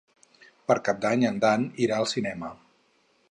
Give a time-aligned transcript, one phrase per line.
[0.69, 2.53] Per Cap d'Any en Dan irà al cinema.